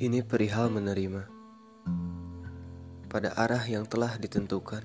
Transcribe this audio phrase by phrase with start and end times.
[0.00, 1.28] Ini perihal menerima.
[3.12, 4.80] Pada arah yang telah ditentukan,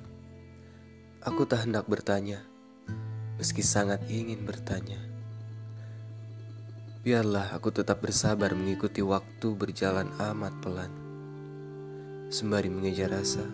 [1.23, 2.43] aku tak hendak bertanya,
[3.39, 4.99] meski sangat ingin bertanya.
[6.99, 10.91] Biarlah aku tetap bersabar mengikuti waktu berjalan amat pelan,
[12.27, 13.47] sembari mengejar rasa,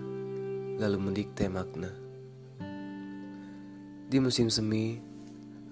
[0.82, 1.94] lalu mendikte makna.
[4.10, 4.98] Di musim semi,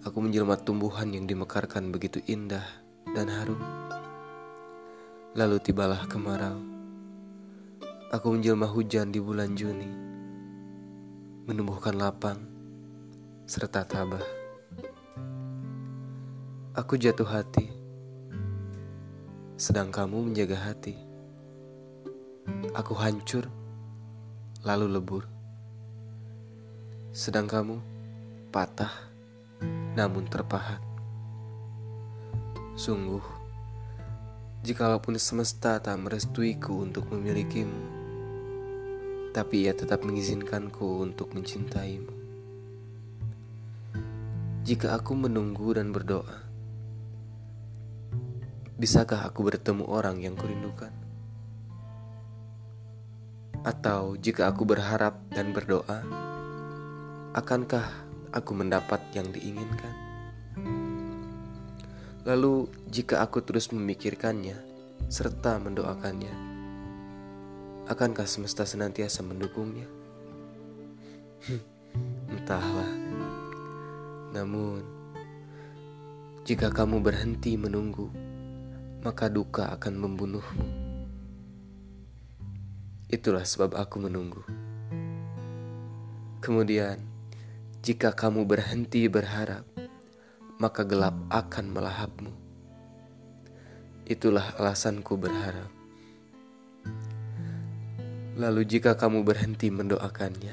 [0.06, 2.78] aku menjelma tumbuhan yang dimekarkan begitu indah
[3.18, 3.89] dan harum.
[5.38, 6.58] Lalu tibalah kemarau.
[8.10, 9.86] Aku menjelma hujan di bulan Juni,
[11.46, 12.42] menumbuhkan lapang
[13.46, 14.26] serta tabah.
[16.74, 17.70] Aku jatuh hati,
[19.54, 20.98] sedang kamu menjaga hati.
[22.74, 23.46] Aku hancur,
[24.66, 25.30] lalu lebur.
[27.14, 27.78] Sedang kamu
[28.50, 29.14] patah,
[29.94, 30.82] namun terpahat.
[32.74, 33.39] Sungguh,
[34.60, 37.80] Jikalaupun semesta tak merestuiku untuk memilikimu,
[39.32, 42.12] tapi ia tetap mengizinkanku untuk mencintaimu.
[44.68, 46.44] Jika aku menunggu dan berdoa,
[48.76, 50.92] bisakah aku bertemu orang yang kurindukan?
[53.64, 56.04] Atau jika aku berharap dan berdoa,
[57.32, 57.88] akankah
[58.36, 60.09] aku mendapat yang diinginkan?
[62.28, 64.60] Lalu, jika aku terus memikirkannya
[65.08, 66.36] serta mendoakannya,
[67.88, 69.88] akankah semesta senantiasa mendukungnya?
[72.28, 72.92] Entahlah.
[74.36, 74.84] Namun,
[76.44, 78.12] jika kamu berhenti menunggu,
[79.00, 80.68] maka duka akan membunuhmu.
[83.08, 84.44] Itulah sebab aku menunggu.
[86.44, 87.00] Kemudian,
[87.80, 89.64] jika kamu berhenti berharap,
[90.60, 92.36] maka gelap akan melahapmu.
[94.04, 95.72] Itulah alasanku berharap.
[98.36, 100.52] Lalu jika kamu berhenti mendoakannya,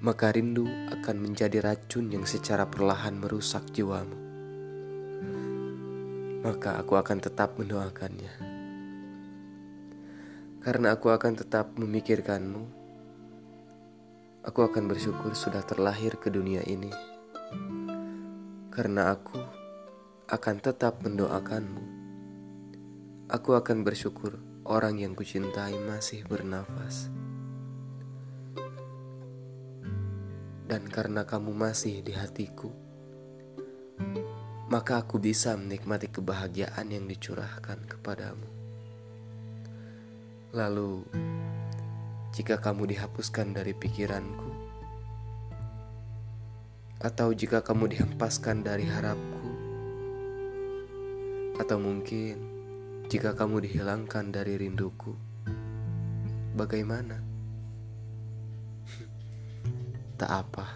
[0.00, 4.16] maka rindu akan menjadi racun yang secara perlahan merusak jiwamu.
[6.48, 8.32] Maka aku akan tetap mendoakannya.
[10.64, 12.64] Karena aku akan tetap memikirkanmu,
[14.48, 17.17] aku akan bersyukur sudah terlahir ke dunia ini
[18.78, 19.42] karena aku
[20.30, 21.82] akan tetap mendoakanmu.
[23.26, 27.10] Aku akan bersyukur orang yang kucintai masih bernafas.
[30.70, 32.70] Dan karena kamu masih di hatiku,
[34.70, 38.46] maka aku bisa menikmati kebahagiaan yang dicurahkan kepadamu.
[40.54, 41.02] Lalu,
[42.30, 44.47] jika kamu dihapuskan dari pikiranku,
[46.98, 49.46] atau jika kamu dihempaskan dari harapku,
[51.62, 52.42] atau mungkin
[53.06, 55.14] jika kamu dihilangkan dari rinduku,
[56.58, 57.22] bagaimana?
[60.18, 60.66] Tak apa,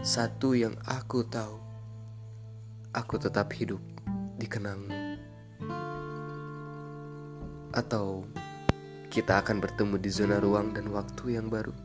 [0.00, 1.60] satu yang aku tahu,
[2.96, 3.84] aku tetap hidup
[4.40, 5.20] di kenangmu.
[7.76, 8.24] Atau
[9.12, 11.83] kita akan bertemu di zona ruang dan waktu yang baru.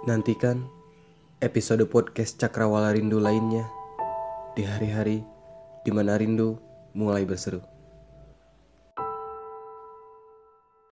[0.00, 0.64] Nantikan
[1.44, 3.68] episode podcast Cakrawala Rindu lainnya
[4.56, 5.20] di hari-hari
[5.84, 6.56] di mana rindu
[6.96, 7.60] mulai berseru.